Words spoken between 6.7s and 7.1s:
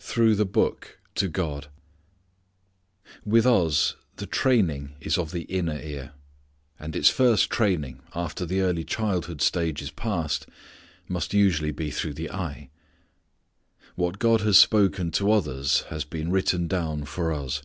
And its